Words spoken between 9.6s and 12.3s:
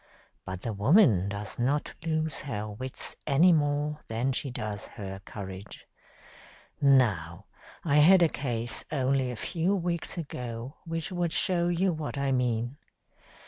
weeks ago which would show you what